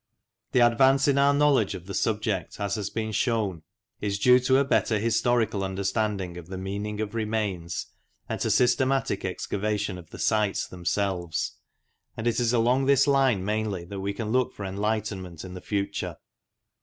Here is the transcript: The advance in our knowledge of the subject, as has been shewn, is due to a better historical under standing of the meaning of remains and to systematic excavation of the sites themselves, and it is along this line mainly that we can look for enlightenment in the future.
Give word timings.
The 0.53 0.61
advance 0.61 1.07
in 1.07 1.19
our 1.19 1.31
knowledge 1.31 1.75
of 1.75 1.85
the 1.85 1.93
subject, 1.93 2.59
as 2.59 2.73
has 2.73 2.89
been 2.89 3.11
shewn, 3.11 3.61
is 3.99 4.17
due 4.17 4.39
to 4.39 4.57
a 4.57 4.65
better 4.65 4.97
historical 4.97 5.63
under 5.63 5.83
standing 5.83 6.37
of 6.37 6.47
the 6.47 6.57
meaning 6.57 6.99
of 7.01 7.13
remains 7.13 7.85
and 8.27 8.41
to 8.41 8.49
systematic 8.49 9.23
excavation 9.23 9.99
of 9.99 10.09
the 10.09 10.17
sites 10.17 10.65
themselves, 10.65 11.55
and 12.17 12.25
it 12.25 12.39
is 12.39 12.51
along 12.51 12.87
this 12.87 13.05
line 13.05 13.45
mainly 13.45 13.85
that 13.85 13.99
we 13.99 14.11
can 14.11 14.31
look 14.31 14.55
for 14.55 14.65
enlightenment 14.65 15.45
in 15.45 15.53
the 15.53 15.61
future. 15.61 16.17